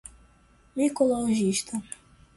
micologista 0.77 1.77